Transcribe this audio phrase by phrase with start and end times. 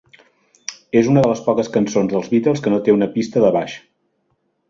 [1.01, 3.77] És una de les poques cançons dels Beatles que no té una pista de baix.